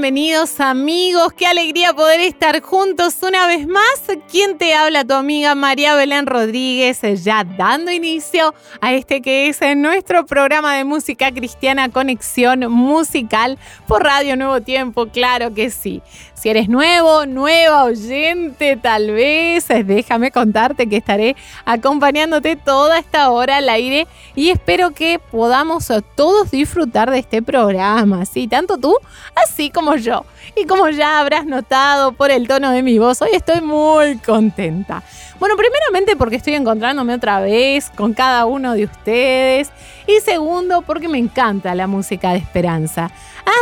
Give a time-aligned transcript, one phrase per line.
[0.00, 4.00] Bienvenidos amigos, qué alegría poder estar juntos una vez más.
[4.30, 5.04] ¿Quién te habla?
[5.04, 10.84] Tu amiga María Belén Rodríguez, ya dando inicio a este que es nuestro programa de
[10.84, 16.00] música cristiana Conexión Musical por Radio Nuevo Tiempo, claro que sí.
[16.40, 23.58] Si eres nuevo, nueva oyente, tal vez, déjame contarte que estaré acompañándote toda esta hora
[23.58, 28.48] al aire y espero que podamos todos disfrutar de este programa, ¿sí?
[28.48, 28.96] Tanto tú,
[29.34, 30.24] así como yo.
[30.56, 35.02] Y como ya habrás notado por el tono de mi voz, hoy estoy muy contenta.
[35.38, 39.70] Bueno, primeramente porque estoy encontrándome otra vez con cada uno de ustedes.
[40.06, 43.10] Y segundo, porque me encanta la música de esperanza.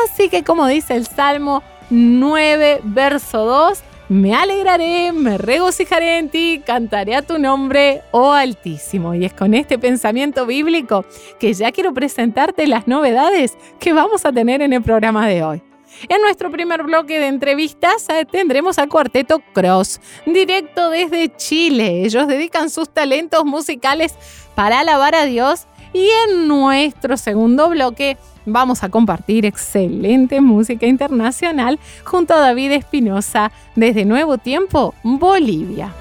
[0.04, 3.82] Así que como dice el Salmo, 9, verso 2.
[4.08, 9.14] Me alegraré, me regocijaré en ti, cantaré a tu nombre, oh Altísimo.
[9.14, 11.04] Y es con este pensamiento bíblico
[11.38, 15.62] que ya quiero presentarte las novedades que vamos a tener en el programa de hoy.
[16.08, 22.04] En nuestro primer bloque de entrevistas eh, tendremos al cuarteto Cross, directo desde Chile.
[22.04, 24.14] Ellos dedican sus talentos musicales
[24.54, 25.66] para alabar a Dios.
[25.92, 33.52] Y en nuestro segundo bloque vamos a compartir excelente música internacional junto a David Espinosa
[33.74, 35.92] desde Nuevo Tiempo, Bolivia.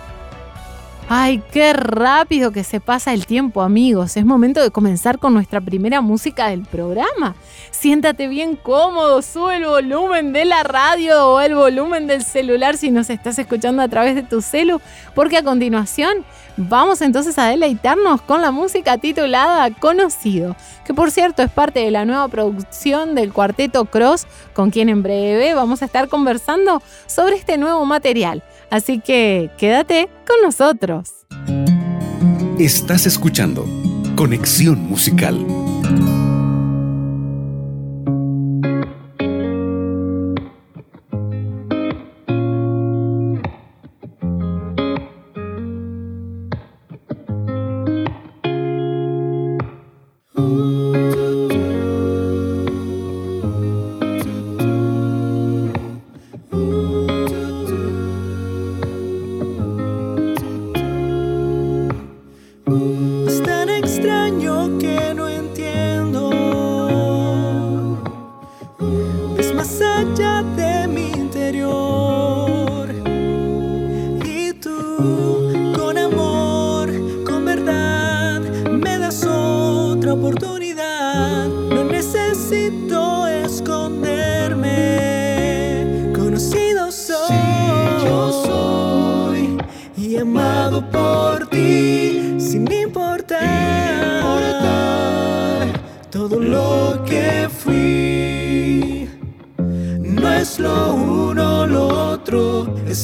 [1.09, 4.17] Ay, qué rápido que se pasa el tiempo, amigos.
[4.17, 7.33] Es momento de comenzar con nuestra primera música del programa.
[7.71, 12.91] Siéntate bien cómodo, sube el volumen de la radio o el volumen del celular si
[12.91, 14.81] nos estás escuchando a través de tu celu,
[15.15, 16.25] porque a continuación
[16.57, 20.55] vamos entonces a deleitarnos con la música titulada Conocido,
[20.85, 25.03] que por cierto es parte de la nueva producción del cuarteto Cross, con quien en
[25.03, 28.43] breve vamos a estar conversando sobre este nuevo material.
[28.69, 31.25] Así que quédate con nosotros.
[32.59, 33.65] Estás escuchando
[34.15, 35.66] Conexión Musical.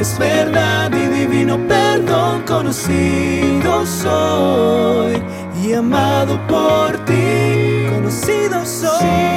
[0.00, 5.22] es verdad y divino perdón, conocido soy
[5.62, 9.27] y amado por ti, conocido soy.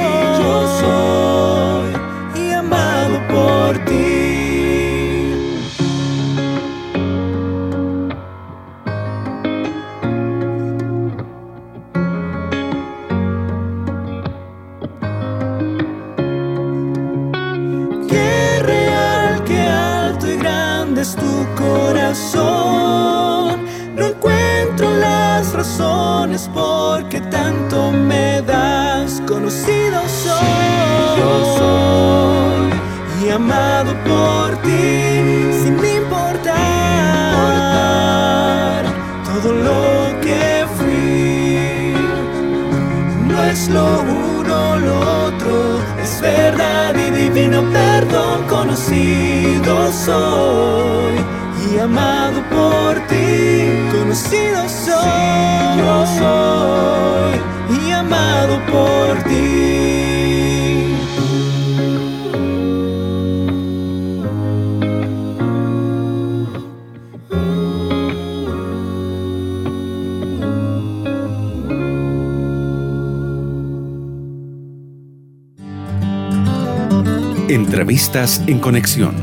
[78.46, 79.14] En conexión.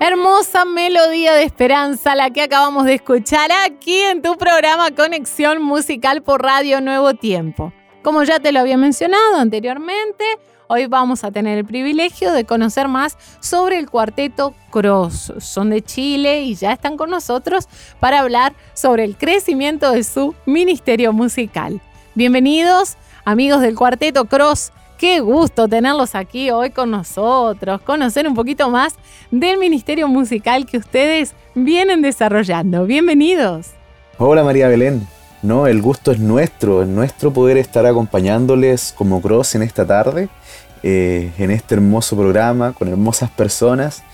[0.00, 6.24] Hermosa melodía de esperanza la que acabamos de escuchar aquí en tu programa Conexión Musical
[6.24, 7.72] por Radio Nuevo Tiempo.
[8.02, 10.24] Como ya te lo había mencionado anteriormente,
[10.66, 15.34] hoy vamos a tener el privilegio de conocer más sobre el cuarteto Cross.
[15.38, 17.68] Son de Chile y ya están con nosotros
[18.00, 21.80] para hablar sobre el crecimiento de su ministerio musical.
[22.16, 24.72] Bienvenidos amigos del Cuarteto Cross.
[24.98, 28.94] Qué gusto tenerlos aquí hoy con nosotros, conocer un poquito más
[29.30, 32.84] del ministerio musical que ustedes vienen desarrollando.
[32.84, 33.70] Bienvenidos.
[34.18, 35.06] Hola María Belén.
[35.42, 40.28] No, el gusto es nuestro, es nuestro poder estar acompañándoles como Cross en esta tarde,
[40.84, 44.04] eh, en este hermoso programa, con hermosas personas.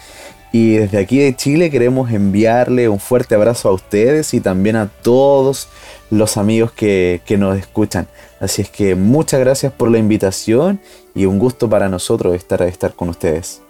[0.53, 4.89] Y desde aquí de Chile queremos enviarle un fuerte abrazo a ustedes y también a
[4.89, 5.69] todos
[6.11, 8.09] los amigos que, que nos escuchan.
[8.41, 10.81] Así es que muchas gracias por la invitación
[11.15, 13.61] y un gusto para nosotros estar, estar con ustedes.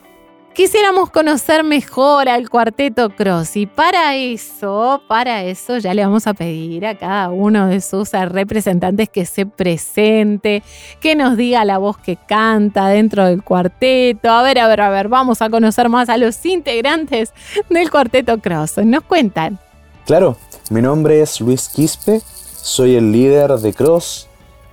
[0.58, 6.34] Quisiéramos conocer mejor al cuarteto Cross y para eso, para eso ya le vamos a
[6.34, 10.64] pedir a cada uno de sus representantes que se presente,
[11.00, 14.32] que nos diga la voz que canta dentro del cuarteto.
[14.32, 17.32] A ver, a ver, a ver, vamos a conocer más a los integrantes
[17.70, 18.78] del cuarteto Cross.
[18.78, 19.60] ¿Nos cuentan?
[20.06, 20.36] Claro,
[20.70, 24.26] mi nombre es Luis Quispe, soy el líder de Cross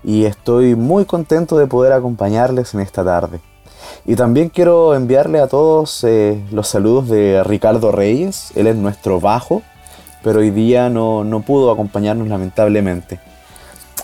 [0.03, 3.39] y estoy muy contento de poder acompañarles en esta tarde.
[4.05, 9.19] Y también quiero enviarle a todos eh, los saludos de Ricardo Reyes, él es nuestro
[9.19, 9.61] bajo,
[10.23, 13.19] pero hoy día no, no pudo acompañarnos lamentablemente.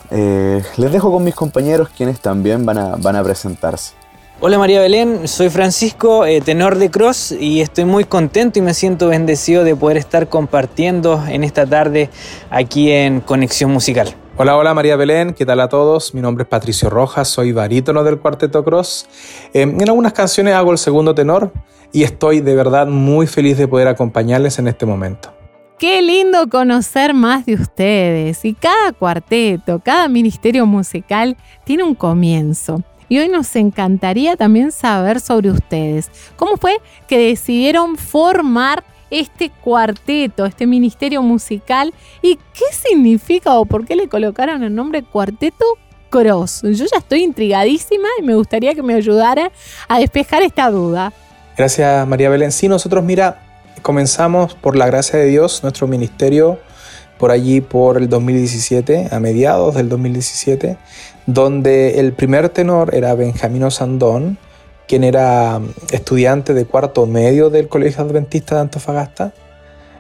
[0.10, 3.94] Eh, les dejo con mis compañeros quienes también van a, van a presentarse.
[4.44, 8.74] Hola María Belén, soy Francisco, eh, tenor de Cross, y estoy muy contento y me
[8.74, 12.10] siento bendecido de poder estar compartiendo en esta tarde
[12.50, 14.16] aquí en Conexión Musical.
[14.38, 16.14] Hola, hola María Belén, ¿qué tal a todos?
[16.14, 19.06] Mi nombre es Patricio Rojas, soy barítono del Cuarteto Cross.
[19.54, 21.52] Eh, en algunas canciones hago el segundo tenor
[21.92, 25.34] y estoy de verdad muy feliz de poder acompañarles en este momento.
[25.78, 31.36] Qué lindo conocer más de ustedes y cada cuarteto, cada ministerio musical
[31.66, 32.82] tiene un comienzo.
[33.10, 36.10] Y hoy nos encantaría también saber sobre ustedes.
[36.38, 36.78] ¿Cómo fue
[37.10, 44.08] que decidieron formar este cuarteto, este ministerio musical y qué significa o por qué le
[44.08, 45.66] colocaron el nombre Cuarteto
[46.10, 46.62] Cross.
[46.64, 49.52] Yo ya estoy intrigadísima y me gustaría que me ayudara
[49.88, 51.14] a despejar esta duda.
[51.56, 52.52] Gracias María Belén.
[52.52, 53.44] Sí, nosotros mira,
[53.82, 56.60] comenzamos por la gracia de Dios nuestro ministerio
[57.22, 60.78] por allí por el 2017, a mediados del 2017,
[61.28, 64.40] donde el primer tenor era Benjamino Sandón,
[64.92, 65.62] quien era
[65.94, 69.34] estudiante de cuarto medio del Colegio Adventista de Antofagasta,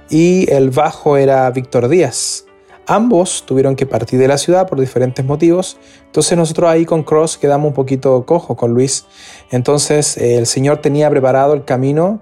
[0.09, 2.43] y el bajo era Víctor Díaz.
[2.87, 7.37] Ambos tuvieron que partir de la ciudad por diferentes motivos, entonces nosotros ahí con Cross
[7.37, 9.05] quedamos un poquito cojo con Luis.
[9.49, 12.19] Entonces eh, el Señor tenía preparado el camino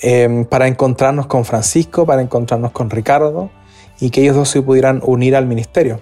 [0.00, 3.48] em, para encontrarnos con Francisco, para encontrarnos con Ricardo
[4.00, 6.00] y que ellos dos se pudieran unir al ministerio.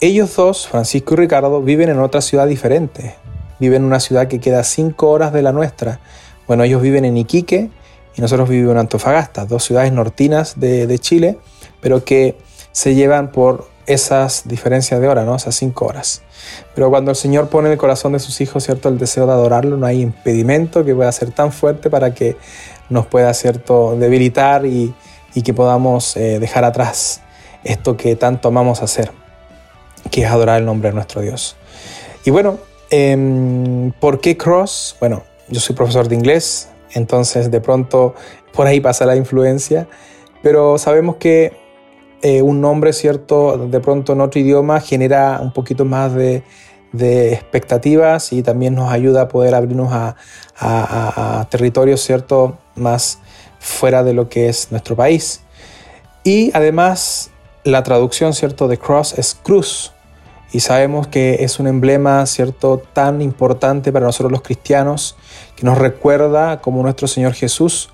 [0.00, 3.14] Ellos dos, Francisco y Ricardo, viven en otra ciudad diferente,
[3.58, 6.00] viven en una ciudad que queda cinco horas de la nuestra.
[6.46, 7.70] Bueno, ellos viven en Iquique
[8.16, 11.38] y nosotros vivimos en Antofagasta, dos ciudades nortinas de, Chile,
[11.80, 12.36] pero que
[12.72, 15.36] se llevan por esas diferencias de hora, ¿no?
[15.36, 16.22] Esas cinco horas.
[16.74, 18.88] Pero cuando el Señor pone en el corazón de sus hijos, ¿cierto?
[18.88, 22.36] El deseo de adorarlo, no hay impedimento que pueda ser tan fuerte para que
[22.88, 23.96] nos pueda, ¿cierto?
[23.96, 24.94] Debilitar y,
[25.44, 27.20] que podamos eh, dejar atrás
[27.62, 29.12] esto que tanto amamos hacer,
[30.10, 31.56] que es adorar el nombre de nuestro Dios.
[32.24, 32.58] Y bueno,
[32.90, 34.96] Em, ¿Por qué Cross?
[34.98, 38.14] Bueno, yo soy profesor de inglés, entonces de pronto
[38.52, 39.88] por ahí pasa la influencia,
[40.42, 41.52] pero sabemos que
[42.22, 43.58] eh, un nombre, ¿cierto?
[43.68, 46.42] De pronto en otro idioma genera un poquito más de,
[46.92, 50.16] expectativas y también nos ayuda a poder abrirnos a,
[50.58, 52.56] a, territorios, ¿cierto?
[52.74, 53.18] Más
[53.60, 55.42] fuera de lo que es nuestro país.
[56.24, 57.30] Y además
[57.62, 58.66] la traducción, ¿cierto?
[58.66, 59.92] De cross es cruz.
[60.52, 65.16] Y sabemos que es un emblema, ¿cierto?, tan importante para nosotros los cristianos,
[65.56, 67.90] que nos recuerda cómo nuestro Señor Jesús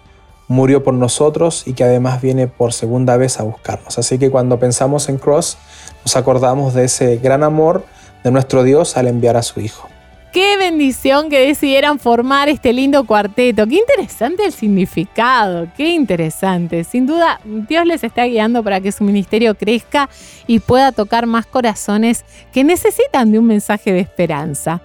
[0.46, 3.99] murió por nosotros y que además viene por segunda vez a buscarnos.
[3.99, 5.56] Así que cuando pensamos en Cross,
[6.04, 7.84] nos acordamos de ese gran amor
[8.23, 9.88] de nuestro Dios al enviar a su Hijo.
[10.35, 13.69] Qué bendición que decidieran formar este lindo cuarteto.
[13.69, 16.83] Qué interesante el significado, qué interesante.
[16.83, 20.11] Sin duda, Dios les está guiando para que su ministerio crezca
[20.49, 24.83] y pueda tocar más corazones que necesitan de un mensaje de esperanza.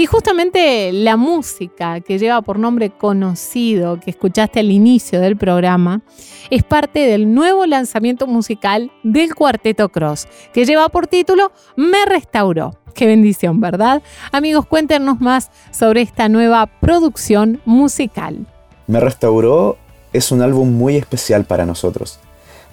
[0.00, 6.02] Y justamente la música que lleva por nombre conocido, que escuchaste al inicio del programa,
[6.50, 12.78] es parte del nuevo lanzamiento musical del Cuarteto Cross, que lleva por título Me Restauró.
[12.94, 14.00] Qué bendición, ¿verdad?
[14.30, 18.46] Amigos, cuéntenos más sobre esta nueva producción musical.
[18.86, 19.78] Me Restauró
[20.12, 22.20] es un álbum muy especial para nosotros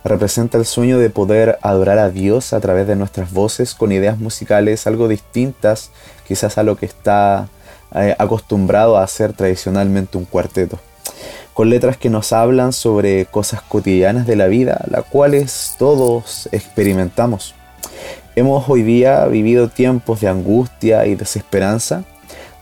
[0.05, 4.19] representa el sueño de poder adorar a Dios a través de nuestras voces con ideas
[4.19, 5.89] musicales algo distintas
[6.27, 7.47] quizás a lo que está
[7.93, 10.79] eh, acostumbrado a hacer tradicionalmente un cuarteto.
[11.53, 17.55] Con letras que nos hablan sobre cosas cotidianas de la vida, las cuales todos experimentamos.
[18.35, 22.03] Hemos hoy día vivido tiempos de angustia y desesperanza,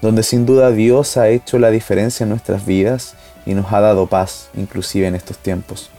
[0.03, 3.15] donde sin duda Dios ha hecho la diferencia en nuestras vidas
[3.45, 5.89] y nos ha dado paz, inclusive en estos tiempos.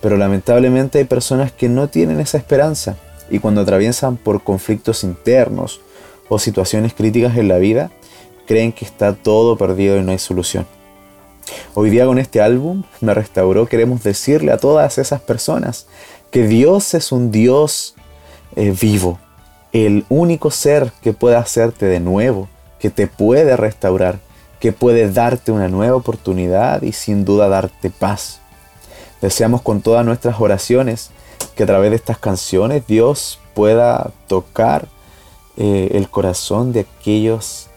[0.00, 2.96] Pero lamentablemente hay personas que no tienen esa esperanza
[3.28, 5.80] y cuando atraviesan por conflictos internos
[6.28, 7.90] o situaciones críticas en la vida,
[8.46, 10.66] creen que está todo perdido y no hay solución.
[11.74, 15.86] Hoy día con este álbum, Me Restauró, queremos decirle a todas esas personas
[16.30, 17.94] que Dios es un Dios
[18.56, 19.18] eh, vivo,
[19.72, 24.18] el único ser que puede hacerte de nuevo, que te puede restaurar,
[24.60, 28.40] que puede darte una nueva oportunidad y sin duda darte paz.
[29.20, 31.10] Deseamos con todas nuestras oraciones
[31.54, 34.88] que a través de estas canciones Dios pueda tocar
[35.56, 37.68] eh, el corazón de aquellos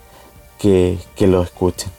[0.57, 1.91] que, que lo escuchen.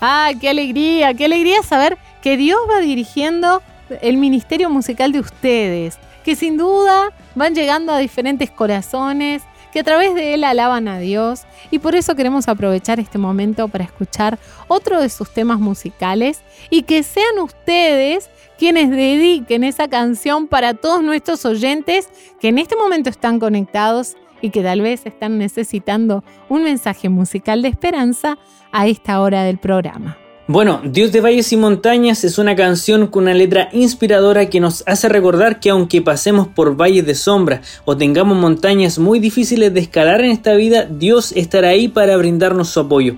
[0.00, 1.14] ¡Ah, qué alegría!
[1.14, 3.62] ¡Qué alegría saber que Dios va dirigiendo
[4.00, 5.98] el ministerio musical de ustedes!
[6.24, 9.42] Que sin duda van llegando a diferentes corazones,
[9.72, 13.68] que a través de él alaban a Dios y por eso queremos aprovechar este momento
[13.68, 18.28] para escuchar otro de sus temas musicales y que sean ustedes
[18.58, 24.50] quienes dediquen esa canción para todos nuestros oyentes que en este momento están conectados y
[24.50, 28.36] que tal vez están necesitando un mensaje musical de esperanza
[28.72, 30.18] a esta hora del programa.
[30.48, 34.82] Bueno, Dios de Valles y Montañas es una canción con una letra inspiradora que nos
[34.86, 39.80] hace recordar que aunque pasemos por valles de sombra o tengamos montañas muy difíciles de
[39.80, 43.16] escalar en esta vida, Dios estará ahí para brindarnos su apoyo.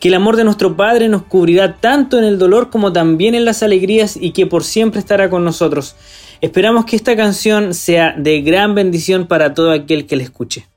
[0.00, 3.44] Que el amor de nuestro Padre nos cubrirá tanto en el dolor como también en
[3.44, 5.94] las alegrías y que por siempre estará con nosotros.
[6.44, 10.68] Esperamos que esta canción sea de gran bendición para todo aquel que la escuche.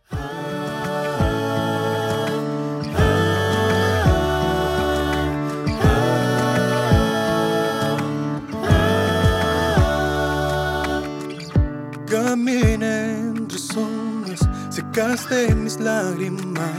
[14.70, 16.72] Secaste mis lágrimas,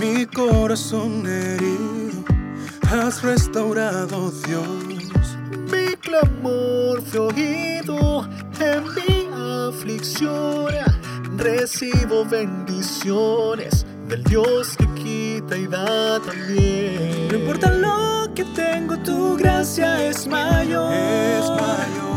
[0.00, 2.24] mi corazón herido,
[2.90, 5.04] has restaurado Dios
[5.74, 8.28] mi clamor fue oído
[8.60, 10.54] en mi aflicción.
[11.36, 17.28] Recibo bendiciones del Dios que quita y da también.
[17.28, 20.92] No importa lo que tengo, tu gracia es mayor.
[20.92, 22.13] Es mayor.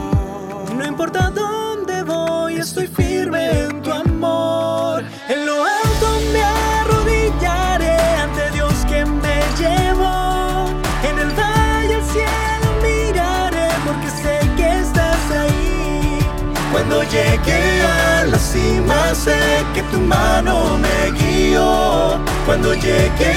[17.09, 19.39] Llegue a la cima sé
[19.73, 22.19] que tu mano me guió.
[22.45, 23.33] Cuando llegue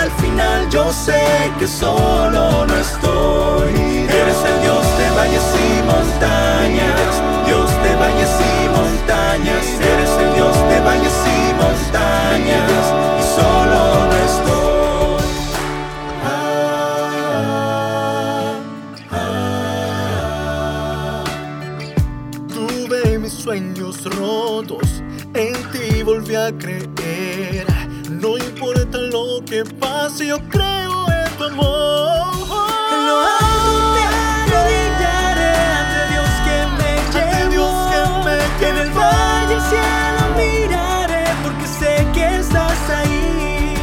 [0.00, 1.22] al final yo sé
[1.58, 4.06] que solo no estoy.
[4.08, 7.12] Eres el Dios de valles y montañas,
[7.46, 9.66] Dios de valles y montañas.
[9.92, 13.09] Eres el Dios de valles y montañas
[26.50, 27.66] a creer.
[28.10, 32.32] No importa lo que pase, yo creo en tu amor.
[32.92, 34.04] En lo alto me
[34.50, 37.70] arrodillaré ante Dios que me llevó.
[38.68, 43.74] En el valle al cielo miraré porque sé que estás ahí.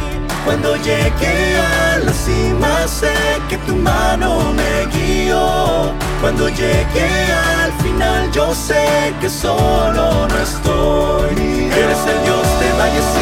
[0.44, 3.14] Cuando llegue a la cima sé
[3.48, 5.94] que tu mano me guió.
[6.20, 7.08] Cuando llegue
[7.62, 11.70] al final yo sé que solo no estoy.
[11.82, 13.17] Eres el Dios de valles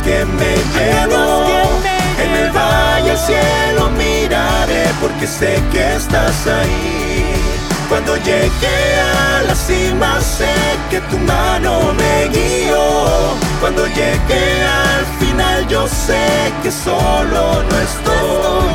[0.00, 1.44] que me llenó.
[2.18, 7.24] En el valle al cielo miraré porque sé que estás ahí.
[7.88, 10.54] Cuando llegue a la cima sé
[10.90, 13.36] que tu mano me guió.
[13.60, 18.74] Cuando llegue al final yo sé que solo no estoy.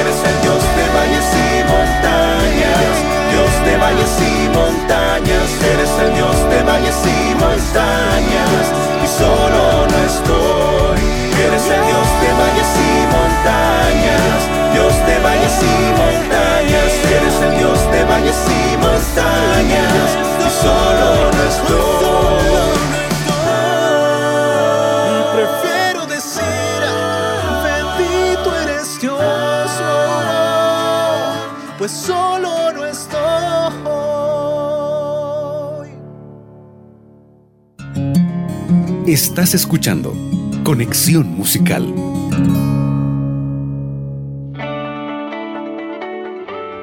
[0.00, 3.07] Eres el Dios de valles y montañas.
[3.68, 8.64] De valles y montañas, eres el Dios de valles y montañas,
[9.04, 10.98] y solo no estoy.
[11.46, 14.40] Eres el Dios de valles y montañas,
[14.72, 20.27] Dios de valles y montañas, eres el Dios de valles y montañas,
[39.08, 40.12] Estás escuchando
[40.62, 41.94] Conexión Musical.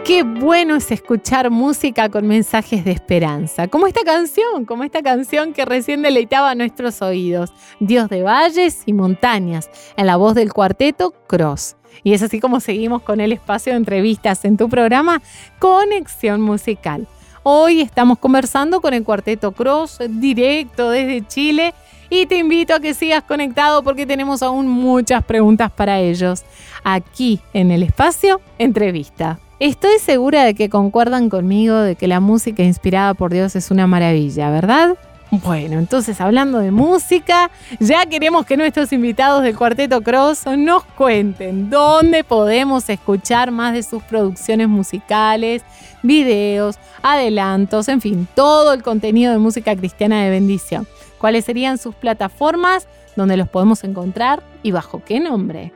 [0.03, 5.53] Qué bueno es escuchar música con mensajes de esperanza, como esta canción, como esta canción
[5.53, 11.13] que recién deleitaba nuestros oídos, Dios de valles y montañas, en la voz del cuarteto
[11.27, 11.75] Cross.
[12.01, 15.21] Y es así como seguimos con el espacio de entrevistas en tu programa
[15.59, 17.07] Conexión Musical.
[17.43, 21.75] Hoy estamos conversando con el cuarteto Cross directo desde Chile
[22.09, 26.43] y te invito a que sigas conectado porque tenemos aún muchas preguntas para ellos
[26.83, 29.39] aquí en el espacio Entrevista.
[29.59, 33.87] Estoy segura de que concuerdan conmigo de que la música inspirada por Dios es una
[33.87, 34.97] maravilla, ¿verdad?
[35.31, 41.69] Bueno, entonces hablando de música, ya queremos que nuestros invitados del Cuarteto Cross nos cuenten
[41.69, 45.63] dónde podemos escuchar más de sus producciones musicales,
[46.03, 50.87] videos, adelantos, en fin, todo el contenido de música cristiana de bendición.
[51.25, 55.73] ¿Cuáles serían sus plataformas donde los podemos encontrar y bajo qué nombre?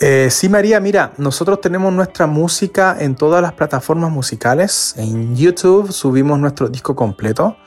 [0.00, 4.94] Eh, sí, María, mira, nosotros tenemos nuestra música en todas las plataformas musicales.
[4.96, 7.58] En YouTube subimos nuestro disco completo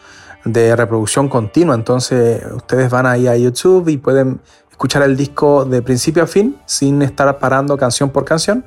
[0.43, 1.75] de reproducción continua.
[1.75, 6.57] Entonces, ustedes van ahí a YouTube y pueden escuchar el disco de principio a fin
[6.65, 8.65] sin estar parando canción por canción.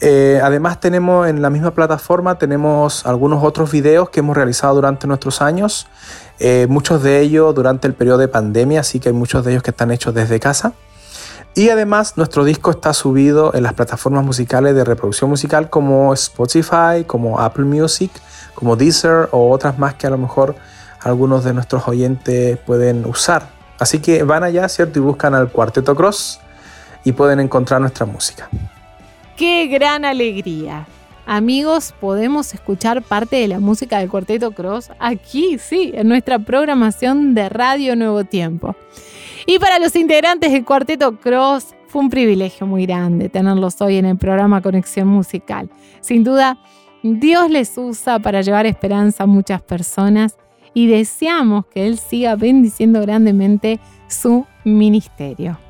[0.00, 5.06] Eh, además tenemos en la misma plataforma tenemos algunos otros videos que hemos realizado durante
[5.06, 5.86] nuestros años,
[6.38, 9.62] eh, muchos de ellos durante el periodo de pandemia, así que hay muchos de ellos
[9.62, 10.74] que están hechos desde casa.
[11.54, 17.04] Y además nuestro disco está subido en las plataformas musicales de reproducción musical como Spotify,
[17.06, 18.10] como Apple Music,
[18.54, 20.54] como Deezer o otras más que a lo mejor
[21.00, 23.48] algunos de nuestros oyentes pueden usar.
[23.78, 24.98] Así que van allá, ¿cierto?
[24.98, 26.40] Y buscan al Cuarteto Cross
[27.04, 28.50] y pueden encontrar nuestra música.
[29.36, 30.86] ¡Qué gran alegría!
[31.26, 37.34] Amigos, podemos escuchar parte de la música del Cuarteto Cross aquí, sí, en nuestra programación
[37.34, 38.74] de Radio Nuevo Tiempo.
[39.44, 44.06] Y para los integrantes del Cuarteto Cross, fue un privilegio muy grande tenerlos hoy en
[44.06, 45.68] el programa Conexión Musical.
[46.00, 46.58] Sin duda,
[47.02, 50.38] Dios les usa para llevar esperanza a muchas personas
[50.72, 55.65] y deseamos que Él siga bendiciendo grandemente su ministerio.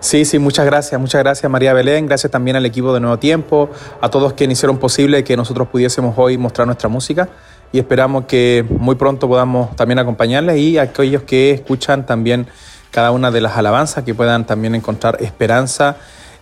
[0.00, 3.68] Sí, sí, muchas gracias, muchas gracias María Belén, gracias también al equipo de Nuevo Tiempo,
[4.00, 7.28] a todos quienes hicieron posible que nosotros pudiésemos hoy mostrar nuestra música
[7.70, 12.46] y esperamos que muy pronto podamos también acompañarles y a aquellos que escuchan también
[12.90, 15.96] cada una de las alabanzas que puedan también encontrar esperanza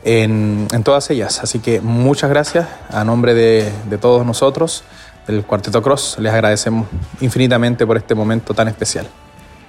[0.04, 1.40] en, en todas ellas.
[1.42, 4.84] Así que muchas gracias a nombre de, de todos nosotros,
[5.26, 6.86] del Cuarteto Cross, les agradecemos
[7.20, 9.08] infinitamente por este momento tan especial.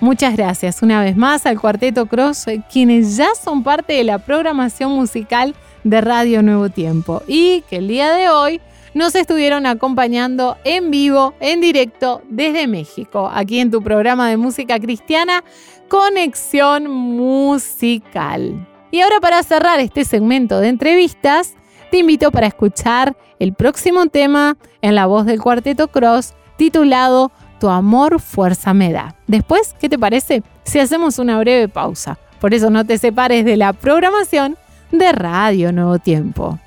[0.02, 4.94] Muchas gracias una vez más al Cuarteto Cross, quienes ya son parte de la programación
[4.94, 8.62] musical de Radio Nuevo Tiempo y que el día de hoy
[8.94, 14.80] nos estuvieron acompañando en vivo, en directo desde México, aquí en tu programa de música
[14.80, 15.44] cristiana,
[15.90, 18.68] Conexión Musical.
[18.92, 21.56] Y ahora para cerrar este segmento de entrevistas,
[21.92, 27.68] te invito para escuchar el próximo tema en la voz del Cuarteto Cross titulado Tu
[27.70, 29.16] amor fuerza me da.
[29.28, 30.44] Después, ¿qué te parece?
[30.64, 32.18] Si hacemos una breve pausa.
[32.40, 34.58] Por eso no te separes de la programación
[34.92, 36.58] de Radio Nuevo Tiempo.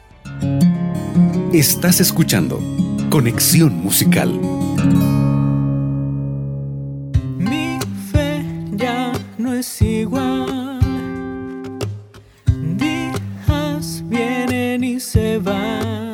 [1.53, 2.61] Estás escuchando
[3.09, 4.39] Conexión Musical.
[7.39, 7.79] Mi
[8.11, 11.69] fe ya no es igual.
[12.77, 16.12] Días vienen y se van.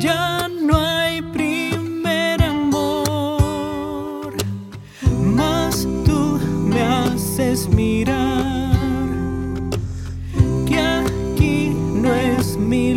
[0.00, 4.32] Ya no hay primer amor.
[5.22, 8.74] Mas tú me haces mirar
[10.66, 12.94] que aquí no es mi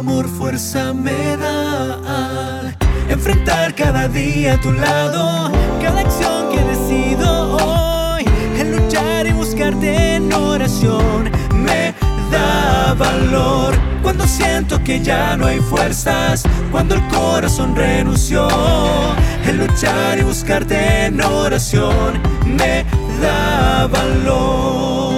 [0.00, 2.74] amor fuerza me da.
[3.10, 8.24] Enfrentar cada día a tu lado, cada acción que decido hoy,
[8.58, 11.94] en luchar y buscarte en oración, me
[12.32, 13.74] da valor.
[14.02, 18.48] Cuando siento que ya no hay fuerzas, cuando el corazón renunció,
[19.44, 22.86] en luchar y buscarte en oración, me
[23.20, 25.09] da valor.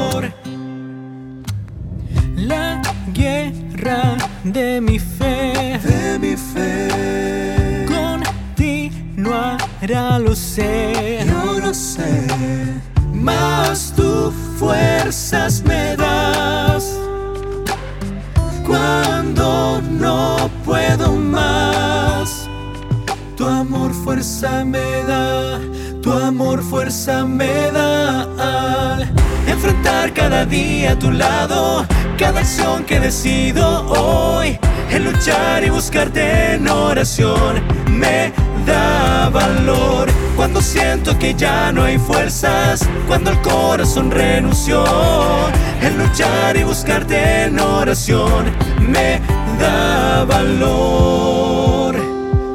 [4.45, 12.27] De mi fe, de mi fe, continuará, lo sé, yo lo sé.
[13.13, 16.99] Más tú fuerzas me das
[18.67, 22.49] cuando no puedo más.
[23.37, 25.61] Tu amor fuerza me da,
[26.03, 29.22] tu amor fuerza me da al
[29.63, 31.87] enfrentar cada día a tu lado,
[32.19, 34.59] cada acción que decido hoy,
[34.91, 38.33] en luchar y buscarte en oración, me
[38.67, 40.11] da valor.
[40.35, 44.85] Cuando siento que ya no hay fuerzas, cuando el corazón renunció,
[45.81, 48.47] en luchar y buscarte en oración,
[48.81, 49.21] me
[49.61, 51.95] da valor.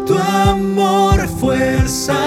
[0.06, 2.27] Tu amor fuerza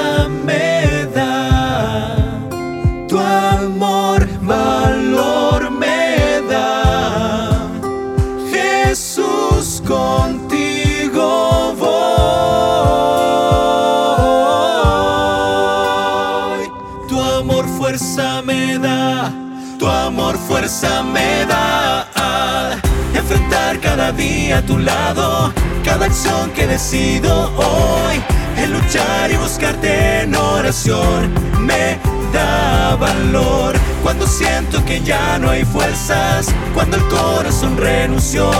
[20.50, 22.76] fuerza me da.
[23.14, 25.52] enfrentar cada día a tu lado,
[25.84, 28.16] cada acción que decido hoy,
[28.56, 31.98] en luchar y buscarte en oración, me
[32.32, 33.76] da valor.
[34.02, 38.50] Cuando siento que ya no hay fuerzas, cuando el corazón renunció,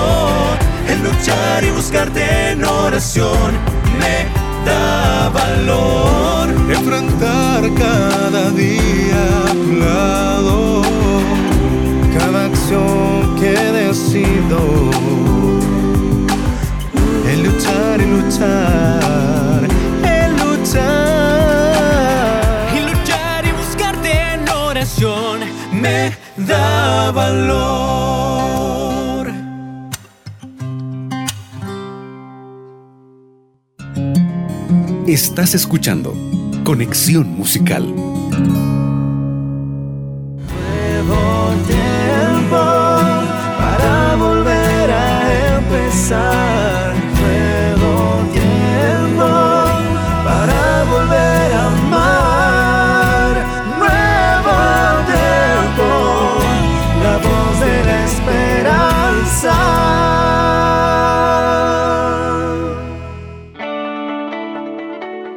[0.87, 3.51] en luchar y buscarte en oración,
[3.99, 4.17] me
[4.65, 6.51] da valor.
[6.71, 10.83] enfrentar cada día a tu lado,
[12.71, 14.91] acción que decido,
[17.29, 19.69] en luchar y luchar,
[20.05, 20.81] en luchar.
[22.77, 25.41] Y luchar y buscarte en oración
[25.73, 27.61] me da valor.
[35.09, 36.15] Estás escuchando
[36.63, 37.93] Conexión Musical.
[46.11, 46.60] sun.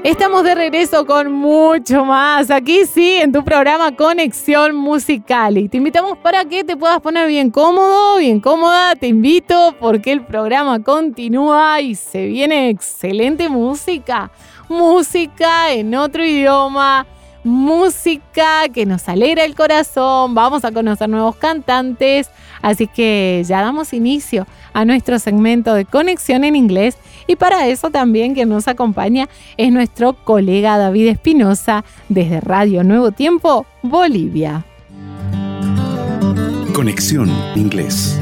[0.04, 2.52] Estamos de regreso con mucho más.
[2.52, 5.58] Aquí sí, en tu programa Conexión Musical.
[5.58, 8.98] Y te invitamos para que te puedas poner bien cómodo, bien cómoda.
[8.98, 14.30] Te invito porque el programa continúa y se viene excelente música.
[14.68, 17.08] Música en otro idioma.
[17.44, 20.34] Música que nos alegra el corazón.
[20.34, 22.30] Vamos a conocer nuevos cantantes.
[22.62, 26.98] Así que ya damos inicio a nuestro segmento de conexión en inglés.
[27.28, 29.28] Y para eso también quien nos acompaña
[29.58, 34.66] es nuestro colega David Espinosa desde Radio Nuevo Tiempo, Bolivia.
[36.74, 38.20] Conexión Inglés.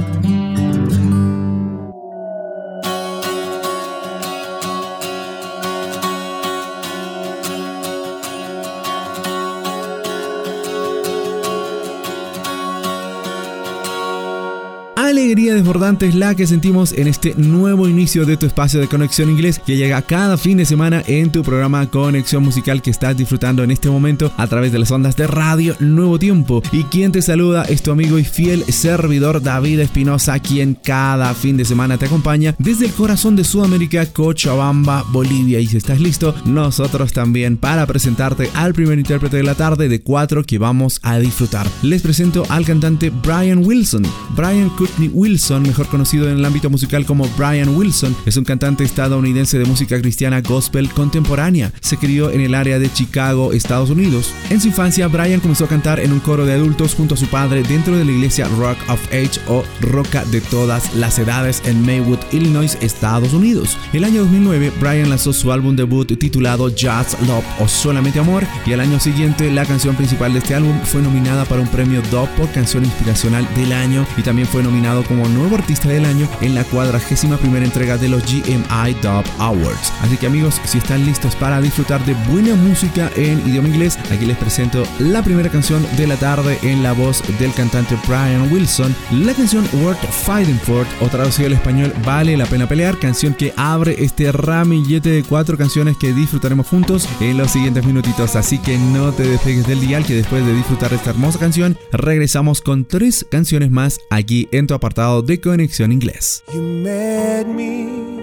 [15.12, 19.30] Alegría desbordante es la que sentimos en este nuevo inicio de tu espacio de conexión
[19.30, 23.62] inglés que llega cada fin de semana en tu programa Conexión Musical que estás disfrutando
[23.62, 26.64] en este momento a través de las ondas de radio Nuevo Tiempo.
[26.72, 31.58] Y quien te saluda es tu amigo y fiel servidor David Espinosa, quien cada fin
[31.58, 35.60] de semana te acompaña desde el corazón de Sudamérica, Cochabamba, Bolivia.
[35.60, 40.02] Y si estás listo, nosotros también para presentarte al primer intérprete de la tarde de
[40.02, 41.68] cuatro que vamos a disfrutar.
[41.82, 44.04] Les presento al cantante Brian Wilson.
[44.38, 44.70] Brian
[45.10, 49.66] Wilson, mejor conocido en el ámbito musical como Brian Wilson, es un cantante estadounidense de
[49.66, 51.72] música cristiana gospel contemporánea.
[51.82, 54.34] Se crió en el área de Chicago, Estados Unidos.
[54.50, 57.28] En su infancia, Brian comenzó a cantar en un coro de adultos junto a su
[57.28, 61.86] padre dentro de la iglesia Rock of Age o Roca de todas las edades en
[61.86, 63.78] Maywood, Illinois, Estados Unidos.
[63.94, 68.74] El año 2009, Brian lanzó su álbum debut titulado Just Love o Solamente Amor y
[68.74, 72.30] al año siguiente la canción principal de este álbum fue nominada para un premio Dove
[72.38, 76.56] por canción inspiracional del año y también fue nominado como nuevo artista del año en
[76.56, 79.94] la cuadragésima primera entrega de los GMI Dove Awards.
[80.02, 84.26] Así que amigos, si están listos para disfrutar de buena música en idioma inglés, aquí
[84.26, 88.96] les presento la primera canción de la tarde en la voz del cantante Brian Wilson,
[89.12, 93.54] la canción Worth Fighting For o traducido al español Vale la pena pelear, canción que
[93.56, 98.36] abre este ramillete de cuatro canciones que disfrutaremos juntos en los siguientes minutitos.
[98.36, 101.78] Así que no te despegues del dial que después de disfrutar de esta hermosa canción,
[101.92, 106.44] regresamos con tres canciones más aquí en tu apartado de Conexión Inglés.
[106.52, 108.18] You met me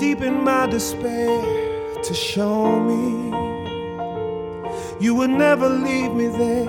[0.00, 1.40] deep in my despair
[2.02, 3.30] to show me
[4.98, 6.68] you would never leave me there.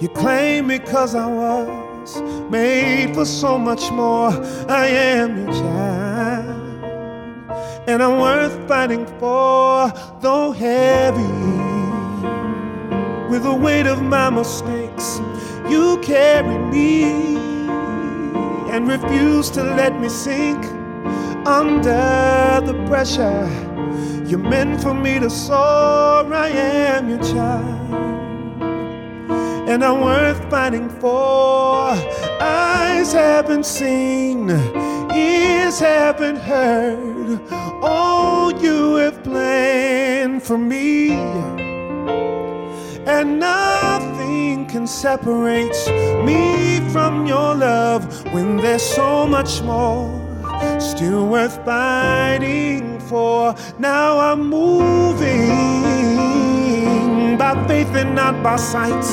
[0.00, 4.30] You claimed me cause I was made for so much more.
[4.68, 6.84] I am your child,
[7.88, 9.90] and I'm worth fighting for,
[10.20, 11.77] though heavy.
[13.28, 15.20] With the weight of my mistakes,
[15.68, 17.36] you carry me
[18.70, 20.64] and refuse to let me sink
[21.46, 23.46] under the pressure.
[24.26, 26.32] You're meant for me to soar.
[26.32, 28.62] I am your child,
[29.68, 31.90] and I'm worth fighting for.
[32.40, 34.48] Eyes haven't seen,
[35.14, 37.40] ears haven't heard
[37.82, 41.77] all you have planned for me
[43.08, 45.74] and nothing can separate
[46.26, 50.06] me from your love when there's so much more
[50.78, 53.54] still worth fighting for.
[53.78, 55.48] Now I'm moving
[57.38, 59.04] by faith and not by sight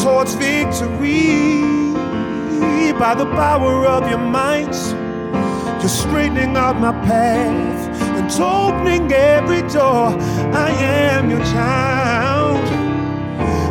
[0.00, 1.74] towards victory
[2.98, 4.74] by the power of your might.
[5.80, 10.16] You're straightening out my path and opening every door.
[10.54, 12.23] I am your child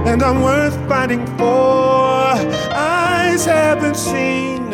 [0.06, 2.34] and I'm worth fighting for.
[2.74, 4.74] Eyes haven't seen,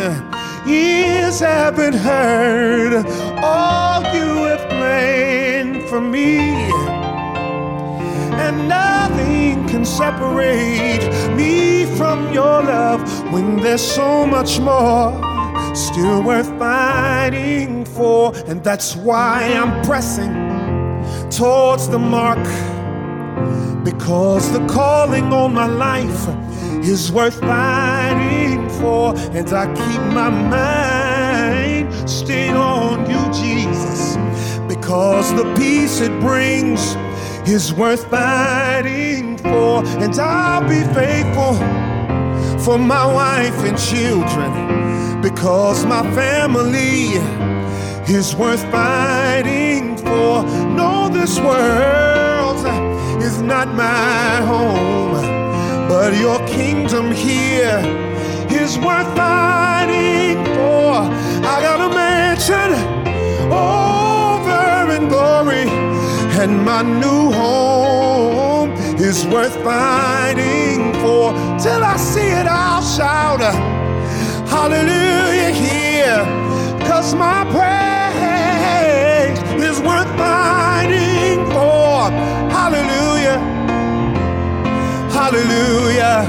[0.67, 3.05] ears haven't heard
[3.43, 6.39] all you have planned for me.
[8.43, 15.11] And nothing can separate me from your love when there's so much more
[15.75, 18.33] still worth fighting for.
[18.47, 20.33] And that's why I'm pressing
[21.29, 22.39] towards the mark.
[23.83, 26.27] Because the calling on my life
[26.83, 34.17] is worth fighting for, and I keep my mind stayed on you, Jesus.
[34.67, 36.95] Because the peace it brings
[37.47, 41.55] is worth fighting for, and I'll be faithful
[42.63, 45.21] for my wife and children.
[45.21, 47.13] Because my family
[48.07, 50.43] is worth fighting for.
[50.75, 52.57] No, this world
[53.49, 55.13] not my home,
[55.89, 57.81] but your kingdom here
[58.51, 60.93] is worth fighting for.
[61.53, 62.69] I got a mansion
[63.51, 65.65] over in glory,
[66.39, 71.33] and my new home is worth fighting for.
[71.57, 73.41] Till I see it, I'll shout,
[74.47, 76.23] Hallelujah here,
[76.87, 82.11] cause my praise is worth fighting for.
[82.53, 83.08] Hallelujah.
[85.29, 86.23] Hallelujah.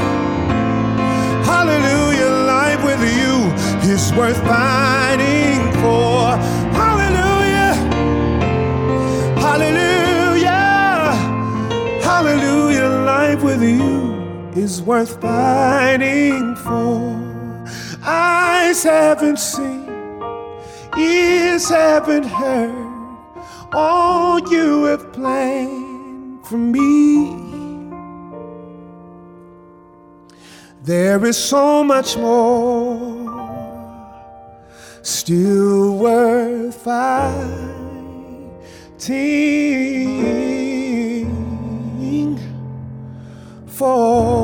[1.46, 2.28] Hallelujah.
[2.28, 6.36] Life with you is worth fighting for.
[6.76, 7.72] Hallelujah.
[9.40, 10.52] Hallelujah.
[12.02, 12.88] Hallelujah.
[13.06, 17.16] Life with you is worth fighting for.
[18.04, 19.88] Eyes haven't seen,
[20.98, 23.16] ears haven't heard
[23.72, 27.39] all you have planned for me.
[30.82, 33.20] There is so much more
[35.02, 37.70] still worth fighting
[43.66, 44.40] for.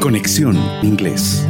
[0.00, 1.44] Conexión Inglés.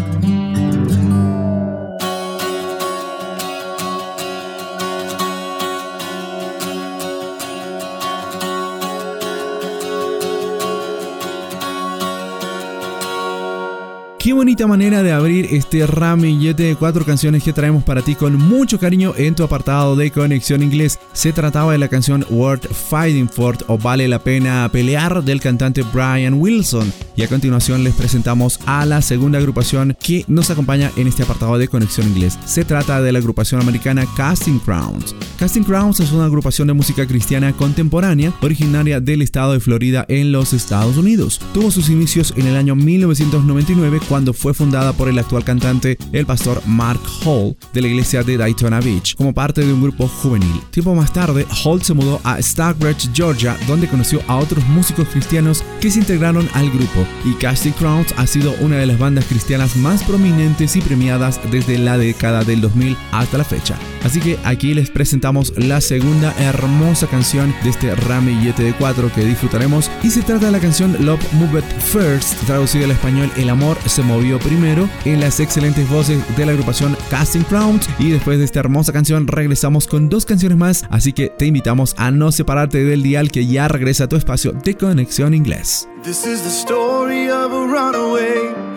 [14.61, 18.79] Bonita manera de abrir este ramillete de cuatro canciones que traemos para ti con mucho
[18.79, 20.99] cariño en tu apartado de Conexión Inglés.
[21.15, 25.83] Se trataba de la canción Worth Fighting For o Vale la Pena Pelear del cantante
[25.95, 26.93] Brian Wilson.
[27.17, 31.57] Y a continuación les presentamos a la segunda agrupación que nos acompaña en este apartado
[31.57, 32.39] de Conexión Inglés.
[32.45, 35.15] Se trata de la agrupación americana Casting Crowns.
[35.39, 40.33] Casting Crowns es una agrupación de música cristiana contemporánea originaria del estado de Florida en
[40.33, 41.41] los Estados Unidos.
[41.55, 46.27] Tuvo sus inicios en el año 1999 cuando fue fundada por el actual cantante, el
[46.27, 50.61] pastor Mark Hall, de la iglesia de Daytona Beach, como parte de un grupo juvenil.
[50.71, 55.63] Tiempo más tarde, Hall se mudó a Stockbridge, Georgia, donde conoció a otros músicos cristianos
[55.81, 59.77] que se integraron al grupo, y Casting Crowns ha sido una de las bandas cristianas
[59.77, 63.77] más prominentes y premiadas desde la década del 2000 hasta la fecha.
[64.03, 69.25] Así que aquí les presentamos la segunda hermosa canción de este ramillete de cuatro que
[69.25, 73.77] disfrutaremos, y se trata de la canción Love Moved First, traducida al español El amor
[73.87, 78.45] se movió primero en las excelentes voces de la agrupación Casting Crowns y después de
[78.45, 82.85] esta hermosa canción regresamos con dos canciones más, así que te invitamos a no separarte
[82.85, 85.89] del dial que ya regresa a tu espacio de conexión inglés.
[86.03, 88.71] This is the story of a runaway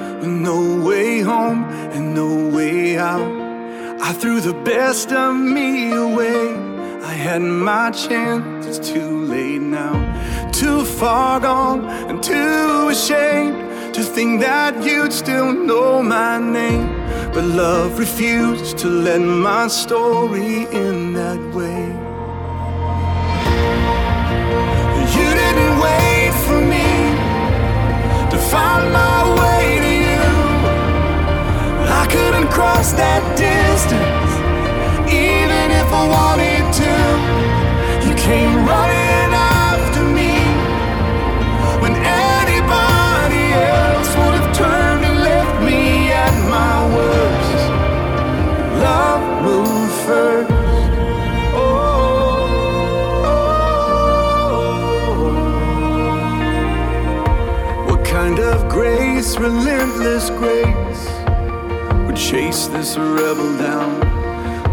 [0.44, 3.32] no way home and no way out.
[4.02, 6.54] I threw the best of me away.
[7.04, 9.94] I had my chance, it's too late now.
[10.52, 16.88] Too far gone and too ashamed to think that you'd still know my name.
[17.32, 21.84] But love refused to let my story end that way.
[25.16, 26.90] You didn't wait for me
[28.32, 30.30] to find my way to you.
[32.02, 34.34] I couldn't cross that distance,
[35.08, 36.94] even if I wanted to.
[38.08, 39.03] You came running
[50.06, 50.46] Oh,
[51.56, 51.64] oh,
[53.26, 53.44] oh.
[59.40, 61.08] relentless grace,
[62.06, 64.02] would chase this rebel down?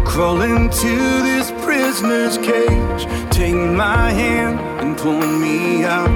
[0.05, 6.09] Crawl into this prisoner's cage, take my hand and pull me out.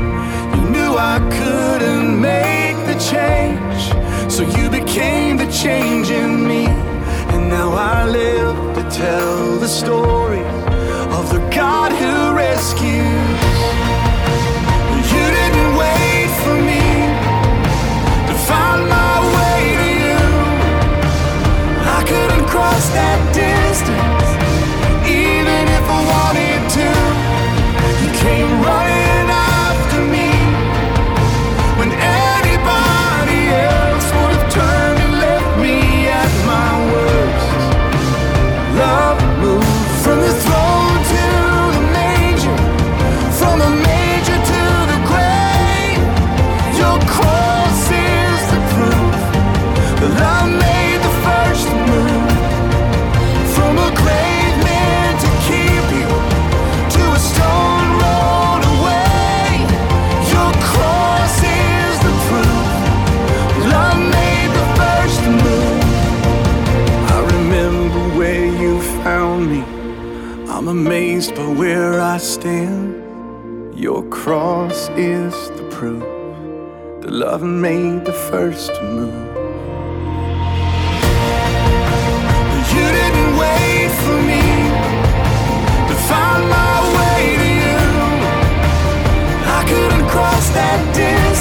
[0.56, 6.95] You knew I couldn't make the change, so you became the change in me.
[9.66, 10.15] The story
[72.26, 73.78] stand.
[73.78, 76.04] Your cross is the proof
[77.02, 79.14] that love made the first move.
[82.74, 84.46] You didn't wait for me
[85.90, 87.80] to find my way to you.
[89.58, 91.35] I couldn't cross that distance,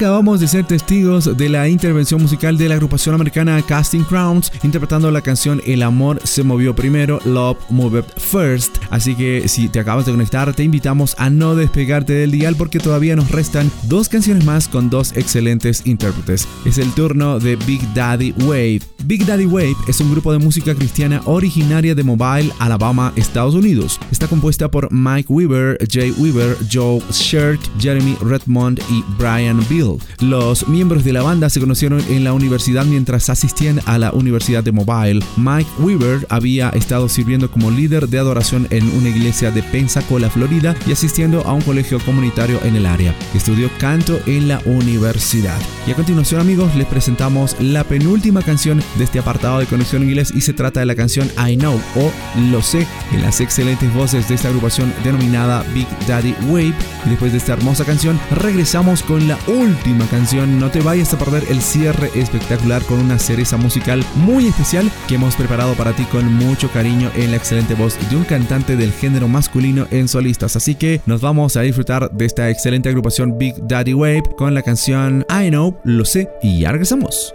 [0.00, 5.10] Acabamos de ser testigos de la intervención musical de la agrupación americana Casting Crowns interpretando
[5.10, 8.78] la canción El amor se movió primero, Love Moved First.
[8.88, 12.78] Así que si te acabas de conectar, te invitamos a no despegarte del dial porque
[12.78, 16.48] todavía nos restan dos canciones más con dos excelentes intérpretes.
[16.64, 18.80] Es el turno de Big Daddy Wave.
[19.04, 24.00] Big Daddy Wave es un grupo de música cristiana originaria de Mobile, Alabama, Estados Unidos.
[24.10, 29.89] Está compuesta por Mike Weaver, Jay Weaver, Joe Shirk, Jeremy Redmond y Brian Bill.
[30.20, 34.62] Los miembros de la banda se conocieron en la universidad mientras asistían a la Universidad
[34.62, 35.24] de Mobile.
[35.36, 40.76] Mike Weaver había estado sirviendo como líder de adoración en una iglesia de Pensacola, Florida,
[40.86, 43.14] y asistiendo a un colegio comunitario en el área.
[43.34, 45.58] Estudió canto en la universidad.
[45.86, 50.32] Y a continuación, amigos, les presentamos la penúltima canción de este apartado de Conexión Inglés
[50.34, 52.12] y se trata de la canción I Know o
[52.50, 56.74] Lo sé en las excelentes voces de esta agrupación denominada Big Daddy Wave.
[57.06, 59.38] Y después de esta hermosa canción, regresamos con la
[59.80, 60.58] última canción.
[60.60, 65.14] No te vayas a perder el cierre espectacular con una cereza musical muy especial que
[65.14, 68.92] hemos preparado para ti con mucho cariño en la excelente voz de un cantante del
[68.92, 70.54] género masculino en solistas.
[70.56, 74.62] Así que nos vamos a disfrutar de esta excelente agrupación Big Daddy Wave con la
[74.62, 77.34] canción I Know, lo sé, y ya regresamos.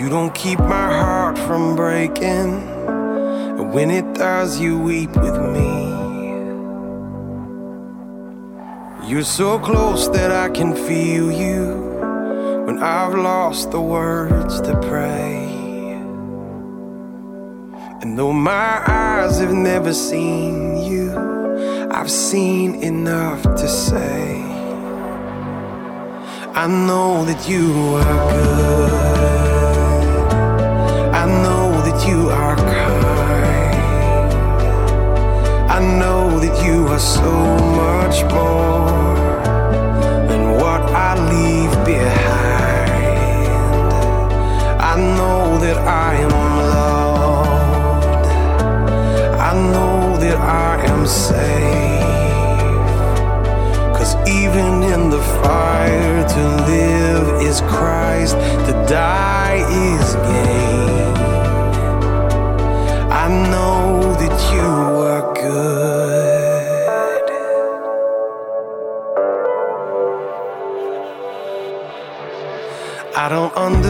[0.00, 2.54] You don't keep my heart from breaking,
[3.58, 5.68] and when it does, you weep with me.
[9.06, 11.66] You're so close that I can feel you
[12.64, 15.44] when I've lost the words to pray.
[18.00, 21.12] And though my eyes have never seen you,
[21.90, 24.40] I've seen enough to say.
[26.54, 29.39] I know that you are good.
[31.30, 34.32] I know that you are kind.
[35.70, 37.32] I know that you are so
[37.82, 39.28] much more
[40.28, 43.46] than what I leave behind.
[44.92, 46.36] I know that I am
[46.74, 48.26] loved.
[49.50, 52.00] I know that I am safe.
[53.96, 58.34] Cause even in the fire, to live is Christ,
[58.66, 59.29] to die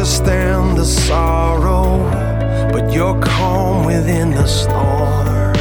[0.01, 1.99] understand the sorrow,
[2.73, 5.55] but you're calm within the storm.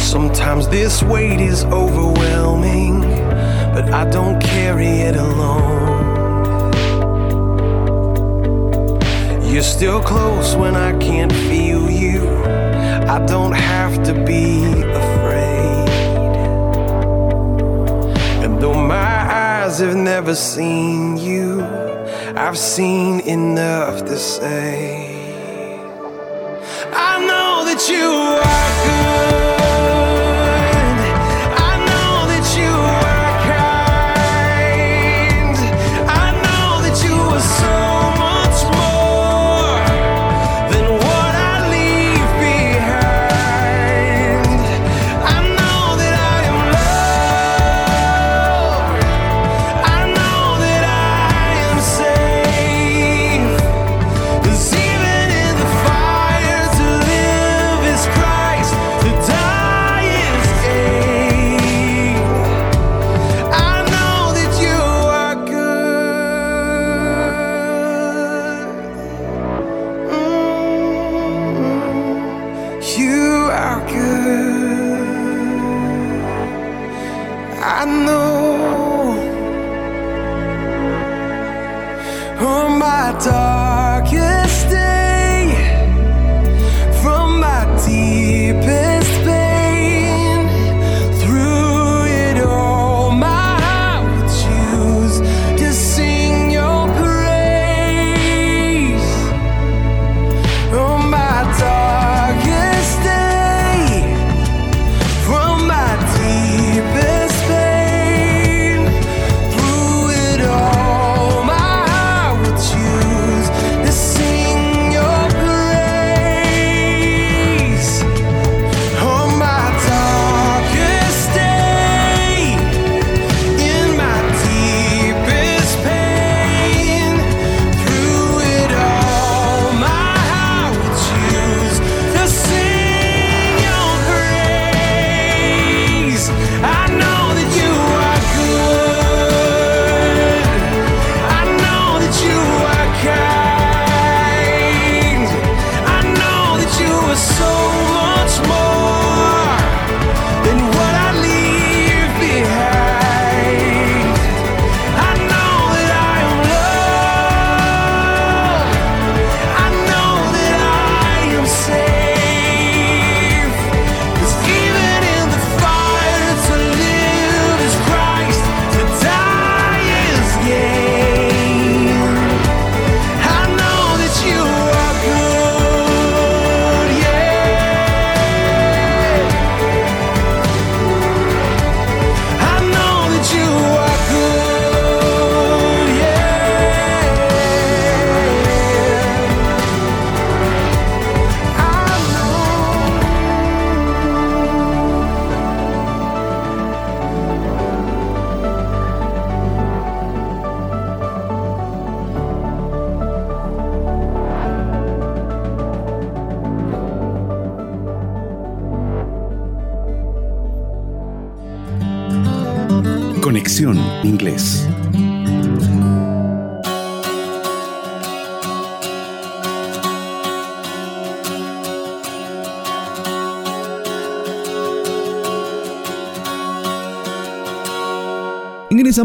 [0.00, 3.00] Sometimes this weight is overwhelming,
[3.72, 6.74] but I don't carry it alone.
[9.42, 12.28] You're still close when I can't feel you.
[13.16, 14.62] I don't have to be
[15.02, 15.88] afraid.
[18.44, 19.13] And though my
[19.64, 21.62] eyes have never seen you,
[22.36, 25.80] I've seen enough to say.
[26.92, 28.43] I know that you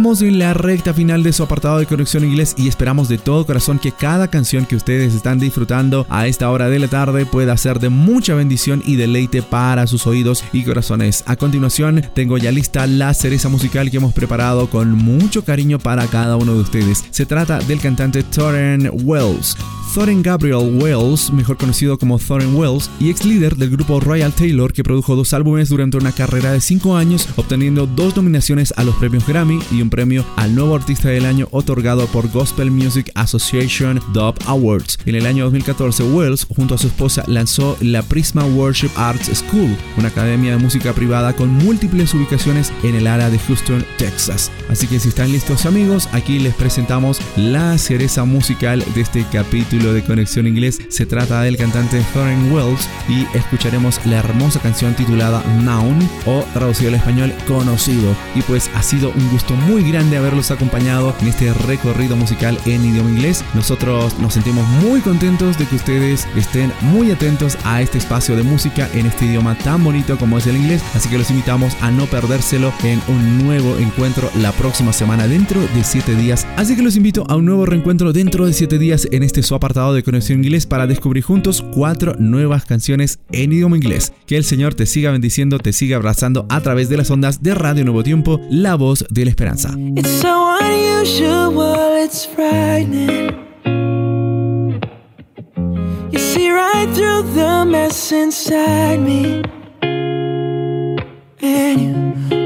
[0.10, 3.45] Ingresamos en la recta final de su apartado de conexión inglés y esperamos de todo
[3.45, 7.55] corazón que cada canción que ustedes están disfrutando a esta hora de la tarde pueda
[7.57, 11.24] ser de mucha bendición y deleite para sus oídos y corazones.
[11.28, 16.07] A continuación, tengo ya lista la cereza musical que hemos preparado con mucho cariño para
[16.07, 17.05] cada uno de ustedes.
[17.12, 19.57] Se trata del cantante Torren Wells.
[19.93, 24.71] Thorin Gabriel Wells, mejor conocido como Thorin Wells, y ex líder del grupo Royal Taylor
[24.71, 28.95] que produjo dos álbumes durante una carrera de 5 años, obteniendo dos nominaciones a los
[28.95, 33.99] premios Grammy y un premio al nuevo artista del año otorgado por Gospel Music Association
[34.13, 34.99] Dub Awards.
[35.05, 39.75] En el año 2014, Wells, junto a su esposa, lanzó la Prisma Worship Arts School,
[39.97, 44.51] una academia de música privada con múltiples ubicaciones en el área de Houston, Texas.
[44.69, 49.79] Así que si están listos amigos, aquí les presentamos la cereza musical de este capítulo
[49.93, 50.79] de Conexión Inglés.
[50.89, 56.89] Se trata del cantante Thorin Wells y escucharemos la hermosa canción titulada Noun o traducido
[56.89, 58.15] al español Conocido.
[58.35, 62.85] Y pues ha sido un gusto muy grande haberlos acompañado en este recorrido musical en
[62.85, 63.43] idioma inglés.
[63.53, 68.43] Nosotros nos sentimos muy contentos de que ustedes estén muy atentos a este espacio de
[68.43, 70.81] música en este idioma tan bonito como es el inglés.
[70.93, 75.61] Así que los invitamos a no perdérselo en un nuevo encuentro la próxima semana dentro
[75.61, 76.47] de 7 días.
[76.55, 79.55] Así que los invito a un nuevo reencuentro dentro de 7 días en este su
[79.70, 84.13] apartado de Conexión Inglés para descubrir juntos cuatro nuevas canciones en idioma inglés.
[84.26, 87.53] Que el Señor te siga bendiciendo, te siga abrazando a través de las ondas de
[87.53, 89.76] Radio Nuevo Tiempo, la voz de la esperanza.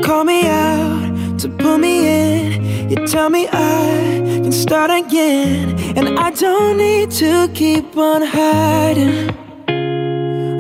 [0.04, 2.90] Call me out to pull me in.
[2.90, 5.80] You tell me I can start again.
[5.98, 9.30] And I don't need to keep on hiding.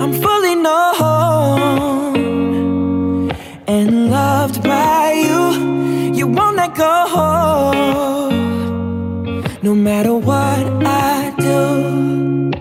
[0.01, 2.13] I'm fully known
[3.67, 6.13] and loved by you.
[6.13, 6.93] You won't let go.
[9.61, 12.51] No matter what I do.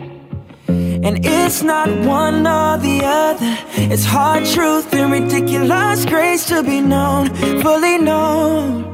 [1.06, 3.56] And it's not one or the other.
[3.92, 7.28] It's hard truth and ridiculous grace to be known,
[7.62, 8.91] fully known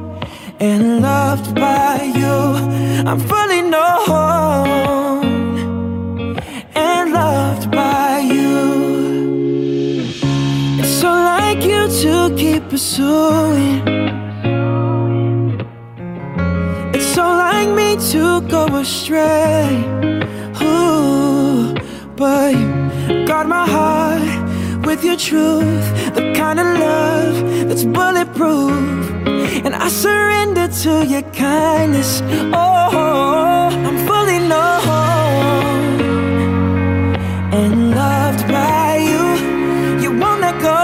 [0.59, 2.27] and loved by you.
[3.07, 5.23] I'm fully known
[6.75, 10.09] and loved by you.
[10.79, 13.87] It's so like you to keep pursuing.
[16.93, 19.83] It's so like me to go astray.
[20.61, 21.73] Ooh,
[22.17, 24.21] but you guard my heart
[24.85, 29.18] with your truth, the kind of love that's bulletproof.
[29.65, 32.21] And I surrender to your kindness.
[32.53, 36.01] Oh, I'm fully known
[37.59, 39.23] and loved by you.
[40.03, 40.79] You won't let go,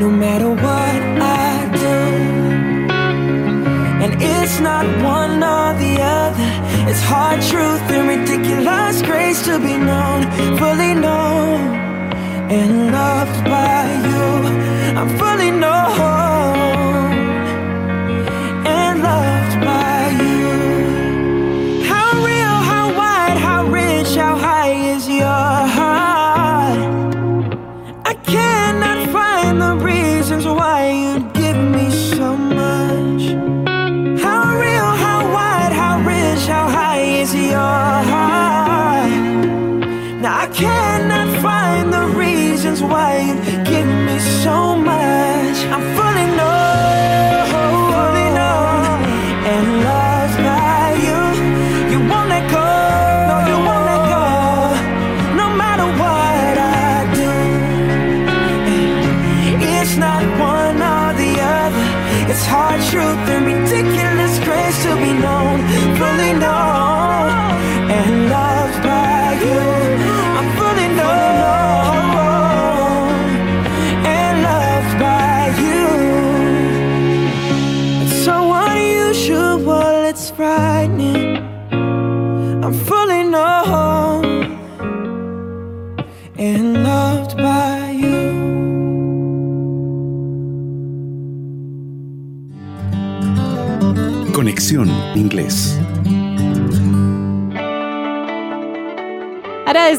[0.00, 1.98] no matter what I do.
[4.02, 6.50] And it's not one or the other.
[6.90, 10.20] It's hard truth and ridiculous grace to be known,
[10.58, 11.79] fully known
[12.50, 14.98] in love by you.
[14.98, 16.39] I'm fully known.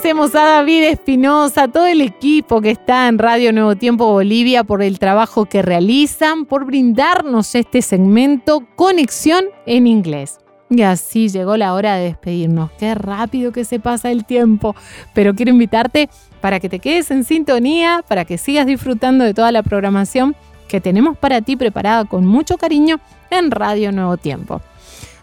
[0.02, 4.64] Agradecemos a David Espinosa, a todo el equipo que está en Radio Nuevo Tiempo Bolivia
[4.64, 10.40] por el trabajo que realizan, por brindarnos este segmento Conexión en Inglés.
[10.72, 12.72] Y así llegó la hora de despedirnos.
[12.80, 14.76] Qué rápido que se pasa el tiempo.
[15.14, 16.10] Pero quiero invitarte
[16.42, 20.36] para que te quedes en sintonía, para que sigas disfrutando de toda la programación
[20.68, 23.00] que tenemos para ti preparada con mucho cariño
[23.30, 24.62] en Radio Nuevo Tiempo.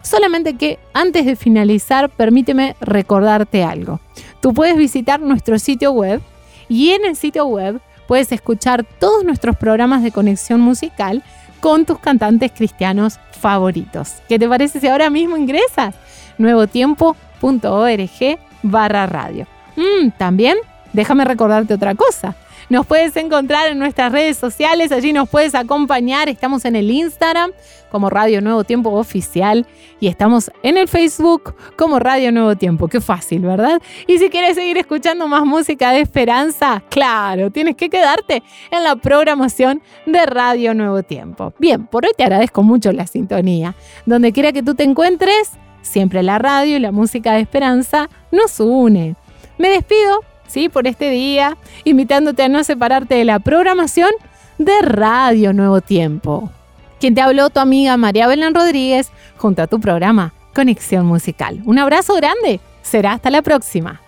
[0.01, 3.99] Solamente que antes de finalizar, permíteme recordarte algo.
[4.41, 6.21] Tú puedes visitar nuestro sitio web
[6.67, 11.23] y en el sitio web puedes escuchar todos nuestros programas de conexión musical
[11.59, 14.15] con tus cantantes cristianos favoritos.
[14.27, 15.95] ¿Qué te parece si ahora mismo ingresas?
[16.37, 19.45] nuevotiempo.org barra radio.
[19.75, 20.57] Mm, también
[20.93, 22.35] déjame recordarte otra cosa.
[22.69, 26.29] Nos puedes encontrar en nuestras redes sociales, allí nos puedes acompañar.
[26.29, 27.49] Estamos en el Instagram
[27.89, 29.65] como Radio Nuevo Tiempo Oficial
[29.99, 32.87] y estamos en el Facebook como Radio Nuevo Tiempo.
[32.87, 33.81] Qué fácil, ¿verdad?
[34.05, 38.95] Y si quieres seguir escuchando más música de esperanza, claro, tienes que quedarte en la
[38.95, 41.53] programación de Radio Nuevo Tiempo.
[41.57, 43.73] Bien, por hoy te agradezco mucho la sintonía.
[44.05, 48.59] Donde quiera que tú te encuentres, siempre la radio y la música de esperanza nos
[48.59, 49.15] une.
[49.57, 50.67] Me despido ¿sí?
[50.67, 54.11] por este día, invitándote a no separarte de la programación
[54.57, 56.51] de Radio Nuevo Tiempo.
[56.99, 61.61] Quien te habló, tu amiga María Belén Rodríguez, junto a tu programa Conexión Musical.
[61.65, 64.01] Un abrazo grande, será hasta la próxima.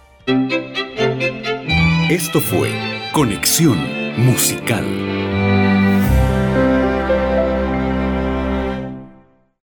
[2.10, 2.70] Esto fue
[3.14, 3.78] Conexión
[4.18, 4.84] Musical.